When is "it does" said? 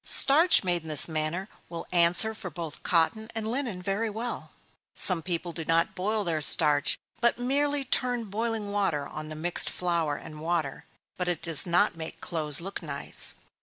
11.29-11.67